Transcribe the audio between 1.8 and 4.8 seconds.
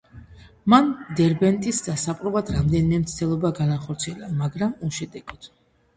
დასაპყრობად რამდენიმე მცდელობა განახორციელა, მაგრამ